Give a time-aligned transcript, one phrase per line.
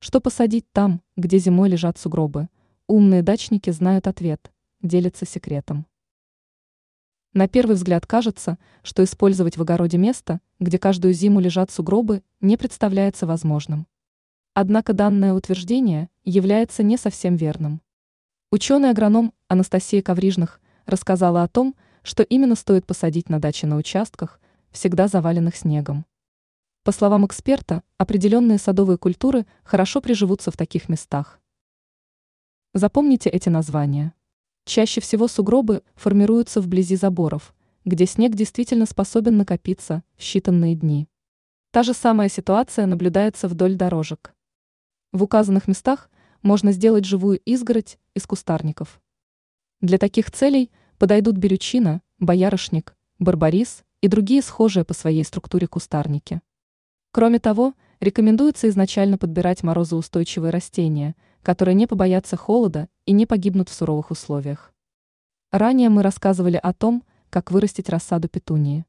[0.00, 2.48] Что посадить там, где зимой лежат сугробы?
[2.86, 5.86] Умные дачники знают ответ, делятся секретом.
[7.32, 12.56] На первый взгляд кажется, что использовать в огороде место, где каждую зиму лежат сугробы, не
[12.56, 13.88] представляется возможным.
[14.54, 17.82] Однако данное утверждение является не совсем верным.
[18.52, 21.74] Ученый-агроном Анастасия Коврижных рассказала о том,
[22.04, 24.40] что именно стоит посадить на даче на участках,
[24.70, 26.06] всегда заваленных снегом.
[26.88, 31.38] По словам эксперта, определенные садовые культуры хорошо приживутся в таких местах.
[32.72, 34.14] Запомните эти названия.
[34.64, 41.08] Чаще всего сугробы формируются вблизи заборов, где снег действительно способен накопиться в считанные дни.
[41.72, 44.34] Та же самая ситуация наблюдается вдоль дорожек.
[45.12, 46.08] В указанных местах
[46.40, 49.02] можно сделать живую изгородь из кустарников.
[49.82, 56.40] Для таких целей подойдут берючина, боярышник, барбарис и другие схожие по своей структуре кустарники.
[57.10, 63.74] Кроме того, рекомендуется изначально подбирать морозоустойчивые растения, которые не побоятся холода и не погибнут в
[63.74, 64.72] суровых условиях.
[65.50, 68.84] Ранее мы рассказывали о том, как вырастить рассаду петунии.